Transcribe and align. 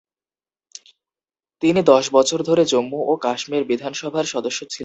তিনি 1.63 1.79
দশ 1.83 2.05
বছর 2.13 2.39
ধরে 2.43 2.63
জম্মু 2.65 2.99
ও 3.07 3.13
কাশ্মীর 3.17 3.63
বিধানসভার 3.63 4.25
সদস্য 4.25 4.59
ছিলেন। 4.65 4.79